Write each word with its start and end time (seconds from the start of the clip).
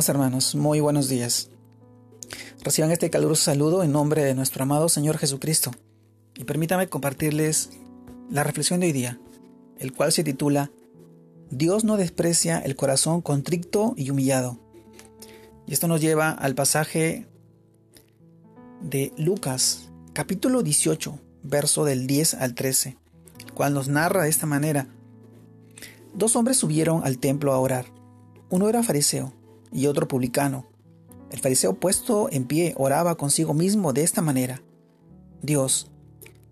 Hermanos, 0.00 0.56
muy 0.56 0.80
buenos 0.80 1.08
días. 1.08 1.50
Reciban 2.64 2.90
este 2.90 3.08
caluroso 3.08 3.44
saludo 3.44 3.84
en 3.84 3.92
nombre 3.92 4.24
de 4.24 4.34
nuestro 4.34 4.64
amado 4.64 4.88
Señor 4.88 5.16
Jesucristo. 5.16 5.70
Y 6.34 6.42
permítame 6.42 6.88
compartirles 6.88 7.70
la 8.28 8.42
reflexión 8.42 8.80
de 8.80 8.86
hoy 8.86 8.92
día, 8.92 9.20
el 9.78 9.92
cual 9.92 10.10
se 10.10 10.24
titula 10.24 10.72
Dios 11.50 11.84
no 11.84 11.96
desprecia 11.98 12.58
el 12.58 12.74
corazón 12.74 13.20
contrito 13.20 13.94
y 13.96 14.10
humillado. 14.10 14.58
Y 15.68 15.74
esto 15.74 15.86
nos 15.86 16.00
lleva 16.00 16.30
al 16.30 16.56
pasaje 16.56 17.28
de 18.80 19.12
Lucas, 19.18 19.90
capítulo 20.14 20.62
18, 20.62 21.16
verso 21.44 21.84
del 21.84 22.08
10 22.08 22.34
al 22.34 22.54
13, 22.54 22.96
el 23.44 23.52
cual 23.52 23.74
nos 23.74 23.86
narra 23.88 24.24
de 24.24 24.30
esta 24.30 24.46
manera. 24.46 24.88
Dos 26.12 26.34
hombres 26.34 26.56
subieron 26.56 27.04
al 27.04 27.18
templo 27.18 27.52
a 27.52 27.58
orar. 27.58 27.86
Uno 28.48 28.68
era 28.68 28.82
fariseo 28.82 29.32
y 29.72 29.86
otro 29.86 30.06
publicano. 30.08 30.66
El 31.30 31.40
fariseo 31.40 31.74
puesto 31.74 32.28
en 32.30 32.44
pie 32.44 32.74
oraba 32.76 33.16
consigo 33.16 33.54
mismo 33.54 33.92
de 33.92 34.02
esta 34.02 34.20
manera. 34.20 34.62
Dios, 35.40 35.90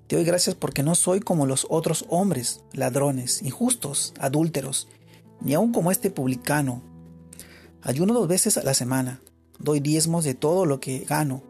te 0.07 0.17
doy 0.17 0.25
gracias 0.25 0.57
porque 0.57 0.83
no 0.83 0.95
soy 0.95 1.21
como 1.21 1.47
los 1.47 1.67
otros 1.71 2.07
hombres, 2.09 2.65
ladrones, 2.73 3.43
injustos, 3.43 4.15
adúlteros, 4.19 4.89
ni 5.41 5.55
aun 5.55 5.73
como 5.73 5.91
este 5.91 6.11
publicano. 6.11 6.83
Ayuno 7.83 8.15
dos 8.15 8.27
veces 8.27 8.57
a 8.57 8.65
la 8.65 8.75
semana, 8.75 9.21
doy 9.59 9.81
diezmos 9.81 10.25
de 10.25 10.35
todo 10.35 10.67
lo 10.67 10.81
que 10.81 11.01
gano. 11.01 11.43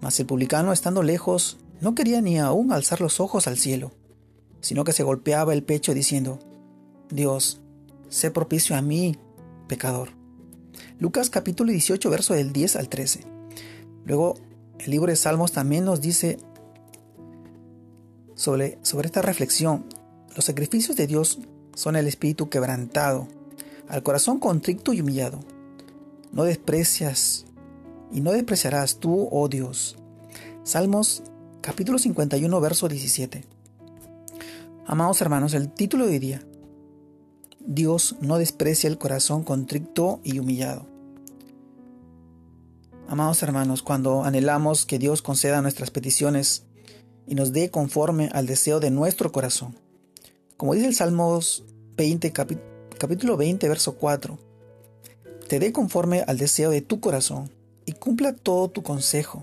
Mas 0.00 0.20
el 0.20 0.26
publicano, 0.26 0.72
estando 0.72 1.02
lejos, 1.02 1.58
no 1.80 1.94
quería 1.94 2.20
ni 2.20 2.38
aún 2.38 2.72
alzar 2.72 3.00
los 3.00 3.20
ojos 3.20 3.46
al 3.46 3.56
cielo, 3.56 3.92
sino 4.60 4.84
que 4.84 4.92
se 4.92 5.02
golpeaba 5.02 5.54
el 5.54 5.62
pecho 5.62 5.94
diciendo, 5.94 6.40
Dios, 7.08 7.60
sé 8.08 8.30
propicio 8.30 8.76
a 8.76 8.82
mí, 8.82 9.16
pecador. 9.66 10.17
Lucas 11.00 11.30
capítulo 11.30 11.70
18, 11.70 12.10
verso 12.10 12.34
del 12.34 12.52
10 12.52 12.74
al 12.74 12.88
13. 12.88 13.20
Luego, 14.04 14.34
el 14.80 14.90
libro 14.90 15.10
de 15.10 15.16
Salmos 15.16 15.52
también 15.52 15.84
nos 15.84 16.00
dice 16.00 16.38
sobre, 18.34 18.78
sobre 18.82 19.06
esta 19.06 19.22
reflexión, 19.22 19.84
los 20.34 20.44
sacrificios 20.44 20.96
de 20.96 21.06
Dios 21.06 21.38
son 21.76 21.94
el 21.94 22.08
espíritu 22.08 22.48
quebrantado, 22.48 23.28
al 23.88 24.02
corazón 24.02 24.40
contrito 24.40 24.92
y 24.92 25.00
humillado. 25.00 25.38
No 26.32 26.42
desprecias 26.42 27.46
y 28.12 28.20
no 28.20 28.32
despreciarás 28.32 28.96
tú, 28.96 29.28
oh 29.30 29.48
Dios. 29.48 29.96
Salmos 30.64 31.22
capítulo 31.60 31.98
51, 31.98 32.60
verso 32.60 32.88
17. 32.88 33.44
Amados 34.84 35.20
hermanos, 35.20 35.54
el 35.54 35.70
título 35.70 36.06
de 36.06 36.12
hoy 36.12 36.18
día, 36.18 36.42
Dios 37.70 38.16
no 38.20 38.38
desprecia 38.38 38.88
el 38.88 38.96
corazón 38.98 39.44
contrito 39.44 40.20
y 40.24 40.38
humillado. 40.38 40.97
Amados 43.10 43.42
hermanos, 43.42 43.80
cuando 43.80 44.22
anhelamos 44.24 44.84
que 44.84 44.98
Dios 44.98 45.22
conceda 45.22 45.62
nuestras 45.62 45.90
peticiones 45.90 46.64
y 47.26 47.36
nos 47.36 47.54
dé 47.54 47.70
conforme 47.70 48.28
al 48.34 48.46
deseo 48.46 48.80
de 48.80 48.90
nuestro 48.90 49.32
corazón, 49.32 49.74
como 50.58 50.74
dice 50.74 50.88
el 50.88 50.94
Salmos 50.94 51.64
20, 51.96 52.30
capítulo 52.98 53.38
20, 53.38 53.66
verso 53.66 53.94
4, 53.96 54.38
te 55.48 55.58
dé 55.58 55.72
conforme 55.72 56.20
al 56.26 56.36
deseo 56.36 56.68
de 56.68 56.82
tu 56.82 57.00
corazón 57.00 57.50
y 57.86 57.92
cumpla 57.92 58.34
todo 58.34 58.68
tu 58.68 58.82
consejo. 58.82 59.40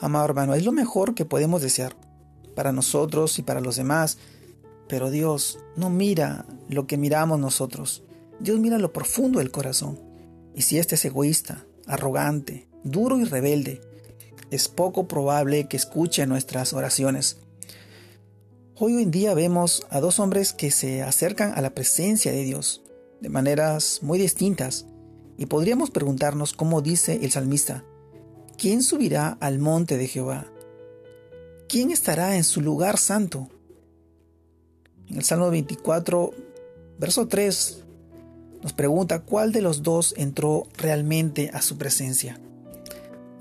Amado 0.00 0.24
hermano, 0.24 0.54
es 0.54 0.64
lo 0.64 0.72
mejor 0.72 1.14
que 1.14 1.26
podemos 1.26 1.60
desear 1.60 1.94
para 2.54 2.72
nosotros 2.72 3.38
y 3.38 3.42
para 3.42 3.60
los 3.60 3.76
demás, 3.76 4.16
pero 4.88 5.10
Dios 5.10 5.58
no 5.76 5.90
mira 5.90 6.46
lo 6.70 6.86
que 6.86 6.96
miramos 6.96 7.38
nosotros. 7.38 8.02
Dios 8.38 8.58
mira 8.60 8.78
lo 8.78 8.94
profundo 8.94 9.40
del 9.40 9.50
corazón. 9.50 10.00
Y 10.54 10.62
si 10.62 10.78
éste 10.78 10.94
es 10.94 11.04
egoísta, 11.04 11.66
arrogante, 11.90 12.68
duro 12.84 13.18
y 13.18 13.24
rebelde, 13.24 13.80
es 14.50 14.68
poco 14.68 15.06
probable 15.06 15.68
que 15.68 15.76
escuche 15.76 16.26
nuestras 16.26 16.72
oraciones. 16.72 17.38
Hoy 18.76 19.02
en 19.02 19.10
día 19.10 19.34
vemos 19.34 19.86
a 19.90 20.00
dos 20.00 20.20
hombres 20.20 20.52
que 20.52 20.70
se 20.70 21.02
acercan 21.02 21.52
a 21.54 21.60
la 21.60 21.74
presencia 21.74 22.32
de 22.32 22.42
Dios 22.44 22.82
de 23.20 23.28
maneras 23.28 24.00
muy 24.02 24.18
distintas 24.18 24.86
y 25.36 25.46
podríamos 25.46 25.90
preguntarnos 25.90 26.52
cómo 26.52 26.80
dice 26.80 27.20
el 27.22 27.30
salmista, 27.30 27.84
¿quién 28.56 28.82
subirá 28.82 29.36
al 29.40 29.58
monte 29.58 29.98
de 29.98 30.06
Jehová? 30.06 30.46
¿Quién 31.68 31.90
estará 31.90 32.36
en 32.36 32.44
su 32.44 32.60
lugar 32.60 32.98
santo? 32.98 33.48
En 35.08 35.18
el 35.18 35.24
Salmo 35.24 35.50
24, 35.50 36.30
verso 36.98 37.26
3, 37.28 37.84
nos 38.62 38.72
pregunta 38.72 39.20
cuál 39.20 39.52
de 39.52 39.62
los 39.62 39.82
dos 39.82 40.14
entró 40.16 40.64
realmente 40.76 41.50
a 41.54 41.62
su 41.62 41.78
presencia. 41.78 42.38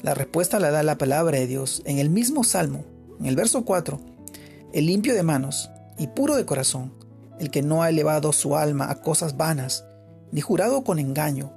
La 0.02 0.14
respuesta 0.14 0.60
la 0.60 0.72
da 0.72 0.82
la 0.82 0.98
palabra 0.98 1.38
de 1.38 1.48
Dios 1.48 1.82
en 1.86 2.00
el 2.00 2.10
mismo 2.10 2.44
Salmo, 2.44 2.86
en 3.20 3.26
el 3.26 3.36
verso 3.36 3.66
4. 3.66 4.00
El 4.72 4.86
limpio 4.86 5.14
de 5.14 5.24
manos 5.24 5.70
y 5.98 6.08
puro 6.08 6.36
de 6.36 6.46
corazón, 6.46 6.94
el 7.40 7.52
que 7.52 7.62
no 7.62 7.84
ha 7.84 7.90
elevado 7.90 8.32
su 8.32 8.56
alma 8.56 8.90
a 8.90 9.02
cosas 9.02 9.36
vanas, 9.36 9.86
ni 10.32 10.40
jurado 10.40 10.84
con 10.84 11.00
engaño, 11.00 11.52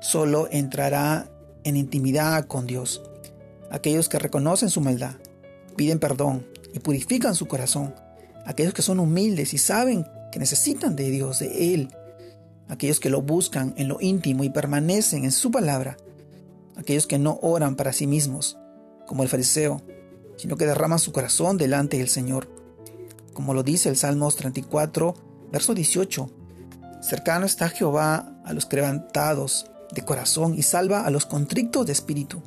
solo 0.00 0.48
entrará 0.50 1.28
en 1.64 1.76
intimidad 1.76 2.46
con 2.46 2.66
Dios. 2.66 3.02
Aquellos 3.70 4.08
que 4.08 4.18
reconocen 4.18 4.70
su 4.70 4.80
maldad, 4.80 5.14
piden 5.76 5.98
perdón 5.98 6.46
y 6.72 6.78
purifican 6.78 7.34
su 7.34 7.48
corazón, 7.48 7.94
aquellos 8.46 8.74
que 8.74 8.82
son 8.82 9.00
humildes 9.00 9.54
y 9.54 9.58
saben 9.58 10.06
que 10.30 10.38
necesitan 10.38 10.94
de 10.94 11.10
Dios, 11.10 11.40
de 11.40 11.74
Él, 11.74 11.88
aquellos 12.72 13.00
que 13.00 13.10
lo 13.10 13.20
buscan 13.20 13.74
en 13.76 13.88
lo 13.88 13.98
íntimo 14.00 14.44
y 14.44 14.50
permanecen 14.50 15.24
en 15.24 15.30
su 15.30 15.50
palabra, 15.50 15.98
aquellos 16.74 17.06
que 17.06 17.18
no 17.18 17.38
oran 17.42 17.76
para 17.76 17.92
sí 17.92 18.06
mismos, 18.06 18.56
como 19.06 19.22
el 19.22 19.28
fariseo, 19.28 19.82
sino 20.38 20.56
que 20.56 20.64
derraman 20.64 20.98
su 20.98 21.12
corazón 21.12 21.58
delante 21.58 21.98
del 21.98 22.08
Señor, 22.08 22.48
como 23.34 23.52
lo 23.52 23.62
dice 23.62 23.90
el 23.90 23.96
Salmos 23.96 24.36
34, 24.36 25.14
verso 25.52 25.74
18. 25.74 26.30
Cercano 27.02 27.44
está 27.44 27.68
Jehová 27.68 28.40
a 28.42 28.54
los 28.54 28.64
quebrantados 28.64 29.66
de 29.94 30.02
corazón 30.02 30.54
y 30.56 30.62
salva 30.62 31.04
a 31.04 31.10
los 31.10 31.26
contrictos 31.26 31.84
de 31.84 31.92
espíritu. 31.92 32.42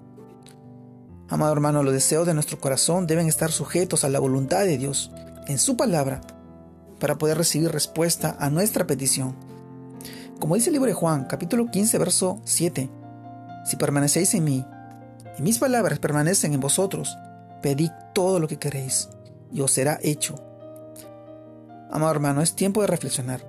Amado 1.29 1.53
hermano, 1.53 1.83
los 1.83 1.93
deseos 1.93 2.25
de 2.25 2.33
nuestro 2.33 2.59
corazón 2.59 3.05
deben 3.05 3.27
estar 3.27 3.51
sujetos 3.51 4.03
a 4.03 4.09
la 4.09 4.19
voluntad 4.19 4.65
de 4.65 4.79
Dios 4.79 5.11
en 5.45 5.59
su 5.59 5.77
palabra 5.77 6.21
para 6.99 7.19
poder 7.19 7.37
recibir 7.37 7.71
respuesta 7.71 8.35
a 8.39 8.49
nuestra 8.49 8.87
petición. 8.87 9.35
Como 10.39 10.55
dice 10.55 10.69
el 10.69 10.73
libro 10.73 10.87
de 10.87 10.93
Juan, 10.93 11.25
capítulo 11.25 11.71
15, 11.71 11.97
verso 11.97 12.41
7, 12.43 12.89
si 13.63 13.75
permanecéis 13.77 14.33
en 14.33 14.43
mí 14.43 14.65
y 15.39 15.41
mis 15.41 15.59
palabras 15.59 15.99
permanecen 15.99 16.53
en 16.53 16.59
vosotros, 16.59 17.17
pedid 17.61 17.89
todo 18.13 18.39
lo 18.39 18.47
que 18.47 18.59
queréis 18.59 19.09
y 19.51 19.61
os 19.61 19.71
será 19.71 19.97
hecho. 20.03 20.35
Amado 21.89 22.11
hermano, 22.11 22.41
es 22.41 22.53
tiempo 22.53 22.81
de 22.81 22.87
reflexionar 22.87 23.41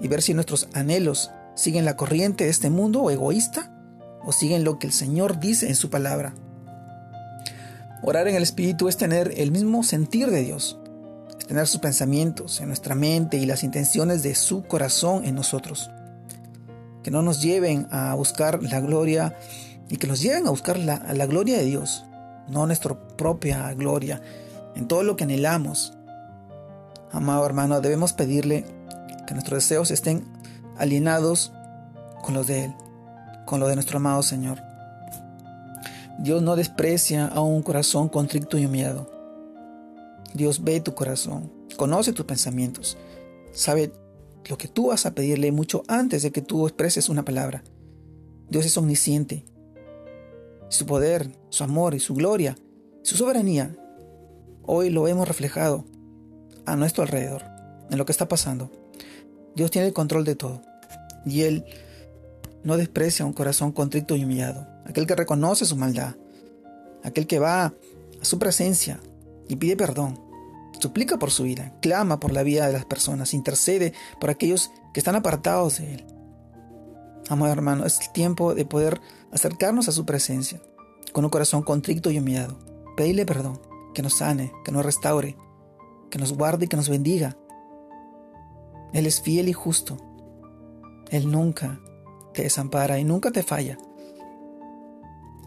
y 0.00 0.08
ver 0.08 0.22
si 0.22 0.32
nuestros 0.32 0.68
anhelos 0.72 1.30
siguen 1.54 1.84
la 1.84 1.96
corriente 1.96 2.44
de 2.44 2.50
este 2.50 2.70
mundo 2.70 3.02
o 3.02 3.10
egoísta 3.10 3.70
o 4.24 4.32
siguen 4.32 4.64
lo 4.64 4.78
que 4.78 4.86
el 4.86 4.92
Señor 4.94 5.38
dice 5.38 5.68
en 5.68 5.76
su 5.76 5.90
palabra. 5.90 6.34
Orar 8.02 8.26
en 8.26 8.36
el 8.36 8.42
Espíritu 8.42 8.88
es 8.88 8.96
tener 8.96 9.34
el 9.36 9.52
mismo 9.52 9.84
sentir 9.84 10.30
de 10.30 10.42
Dios, 10.42 10.78
tener 11.46 11.66
sus 11.68 11.80
pensamientos 11.80 12.60
en 12.62 12.68
nuestra 12.68 12.94
mente 12.94 13.36
y 13.36 13.44
las 13.44 13.62
intenciones 13.62 14.22
de 14.22 14.34
su 14.34 14.62
corazón 14.62 15.26
en 15.26 15.34
nosotros. 15.34 15.90
Que 17.02 17.10
no 17.10 17.22
nos 17.22 17.42
lleven 17.42 17.88
a 17.90 18.14
buscar 18.14 18.62
la 18.62 18.80
gloria 18.80 19.36
y 19.88 19.96
que 19.96 20.06
nos 20.06 20.22
lleven 20.22 20.46
a 20.46 20.50
buscar 20.50 20.78
la, 20.78 21.12
la 21.12 21.26
gloria 21.26 21.58
de 21.58 21.64
Dios, 21.64 22.04
no 22.48 22.66
nuestra 22.66 22.94
propia 23.16 23.72
gloria, 23.74 24.22
en 24.74 24.88
todo 24.88 25.02
lo 25.02 25.16
que 25.16 25.24
anhelamos. 25.24 25.94
Amado 27.10 27.44
hermano, 27.44 27.80
debemos 27.80 28.12
pedirle 28.12 28.64
que 29.26 29.34
nuestros 29.34 29.62
deseos 29.62 29.90
estén 29.90 30.24
alienados 30.78 31.52
con 32.22 32.34
los 32.34 32.46
de 32.46 32.64
Él, 32.64 32.74
con 33.44 33.60
lo 33.60 33.68
de 33.68 33.74
nuestro 33.74 33.98
amado 33.98 34.22
Señor. 34.22 34.62
Dios 36.18 36.42
no 36.42 36.56
desprecia 36.56 37.26
a 37.26 37.40
un 37.40 37.62
corazón 37.62 38.08
contrito 38.08 38.56
y 38.56 38.66
humillado. 38.66 39.10
Dios 40.34 40.64
ve 40.64 40.80
tu 40.80 40.94
corazón, 40.94 41.52
conoce 41.76 42.12
tus 42.12 42.24
pensamientos, 42.24 42.96
sabe 43.52 43.92
lo 44.48 44.58
que 44.58 44.68
tú 44.68 44.88
vas 44.88 45.06
a 45.06 45.14
pedirle 45.14 45.52
mucho 45.52 45.82
antes 45.88 46.22
de 46.22 46.32
que 46.32 46.42
tú 46.42 46.66
expreses 46.66 47.08
una 47.08 47.24
palabra. 47.24 47.62
Dios 48.48 48.66
es 48.66 48.76
omnisciente. 48.76 49.44
Su 50.68 50.86
poder, 50.86 51.30
su 51.48 51.64
amor 51.64 51.94
y 51.94 52.00
su 52.00 52.14
gloria, 52.14 52.56
su 53.02 53.16
soberanía, 53.16 53.76
hoy 54.62 54.90
lo 54.90 55.08
hemos 55.08 55.28
reflejado 55.28 55.84
a 56.64 56.76
nuestro 56.76 57.02
alrededor, 57.02 57.42
en 57.90 57.98
lo 57.98 58.06
que 58.06 58.12
está 58.12 58.28
pasando. 58.28 58.70
Dios 59.54 59.70
tiene 59.70 59.88
el 59.88 59.92
control 59.92 60.24
de 60.24 60.34
todo 60.34 60.62
y 61.26 61.42
Él 61.42 61.64
no 62.64 62.76
desprecia 62.76 63.26
un 63.26 63.32
corazón 63.32 63.72
contrito 63.72 64.16
y 64.16 64.24
humillado, 64.24 64.66
aquel 64.86 65.06
que 65.06 65.16
reconoce 65.16 65.66
su 65.66 65.76
maldad, 65.76 66.14
aquel 67.02 67.26
que 67.26 67.38
va 67.38 67.64
a 67.66 67.74
su 68.22 68.38
presencia 68.38 69.00
y 69.48 69.56
pide 69.56 69.76
perdón. 69.76 70.20
Suplica 70.78 71.18
por 71.18 71.30
su 71.30 71.44
vida, 71.44 71.72
clama 71.80 72.18
por 72.18 72.32
la 72.32 72.42
vida 72.42 72.66
de 72.66 72.72
las 72.72 72.84
personas, 72.84 73.34
intercede 73.34 73.92
por 74.20 74.30
aquellos 74.30 74.70
que 74.92 75.00
están 75.00 75.14
apartados 75.14 75.78
de 75.78 75.94
Él. 75.94 76.06
Amado 77.28 77.52
hermano, 77.52 77.86
es 77.86 78.00
el 78.00 78.12
tiempo 78.12 78.54
de 78.54 78.64
poder 78.64 79.00
acercarnos 79.30 79.88
a 79.88 79.92
su 79.92 80.04
presencia 80.04 80.60
con 81.12 81.24
un 81.24 81.30
corazón 81.30 81.62
contrito 81.62 82.10
y 82.10 82.18
humillado. 82.18 82.58
Pedirle 82.96 83.24
perdón, 83.24 83.60
que 83.94 84.02
nos 84.02 84.14
sane, 84.14 84.52
que 84.64 84.72
nos 84.72 84.84
restaure, 84.84 85.36
que 86.10 86.18
nos 86.18 86.32
guarde 86.32 86.64
y 86.64 86.68
que 86.68 86.76
nos 86.76 86.88
bendiga. 86.88 87.36
Él 88.92 89.06
es 89.06 89.20
fiel 89.20 89.48
y 89.48 89.52
justo. 89.52 89.96
Él 91.10 91.30
nunca 91.30 91.80
te 92.34 92.42
desampara 92.42 92.98
y 92.98 93.04
nunca 93.04 93.30
te 93.30 93.42
falla. 93.42 93.78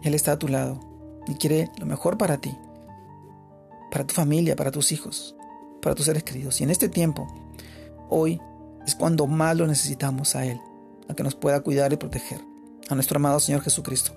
Él 0.02 0.14
está 0.14 0.32
a 0.32 0.38
tu 0.38 0.48
lado 0.48 0.80
y 1.26 1.34
quiere 1.34 1.70
lo 1.78 1.86
mejor 1.86 2.16
para 2.18 2.38
ti, 2.38 2.56
para 3.90 4.06
tu 4.06 4.14
familia, 4.14 4.56
para 4.56 4.70
tus 4.70 4.92
hijos, 4.92 5.36
para 5.82 5.94
tus 5.94 6.06
seres 6.06 6.24
queridos. 6.24 6.60
Y 6.60 6.64
en 6.64 6.70
este 6.70 6.88
tiempo, 6.88 7.26
hoy 8.08 8.40
es 8.86 8.94
cuando 8.94 9.26
más 9.26 9.56
lo 9.56 9.66
necesitamos 9.66 10.36
a 10.36 10.46
Él, 10.46 10.60
a 11.08 11.14
que 11.14 11.22
nos 11.22 11.34
pueda 11.34 11.60
cuidar 11.60 11.92
y 11.92 11.96
proteger, 11.96 12.40
a 12.88 12.94
nuestro 12.94 13.16
amado 13.16 13.40
Señor 13.40 13.62
Jesucristo. 13.62 14.12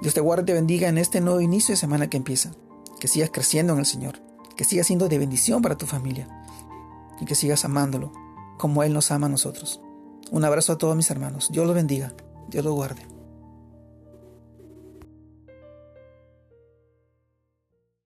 Dios 0.00 0.14
te 0.14 0.20
guarde 0.20 0.42
y 0.42 0.46
te 0.46 0.52
bendiga 0.54 0.88
en 0.88 0.98
este 0.98 1.20
nuevo 1.20 1.40
inicio 1.40 1.72
de 1.72 1.76
semana 1.76 2.08
que 2.08 2.16
empieza, 2.16 2.52
que 3.00 3.08
sigas 3.08 3.30
creciendo 3.30 3.72
en 3.72 3.80
el 3.80 3.86
Señor, 3.86 4.20
que 4.56 4.64
sigas 4.64 4.86
siendo 4.86 5.08
de 5.08 5.18
bendición 5.18 5.62
para 5.62 5.76
tu 5.76 5.86
familia 5.86 6.28
y 7.20 7.24
que 7.24 7.34
sigas 7.34 7.64
amándolo 7.64 8.12
como 8.58 8.82
Él 8.82 8.92
nos 8.92 9.10
ama 9.10 9.26
a 9.26 9.30
nosotros. 9.30 9.80
Un 10.30 10.44
abrazo 10.44 10.72
a 10.72 10.78
todos 10.78 10.96
mis 10.96 11.10
hermanos. 11.10 11.50
Dios 11.52 11.66
los 11.66 11.74
bendiga. 11.74 12.14
Dios 12.48 12.64
los 12.64 12.74
guarde. 12.74 13.11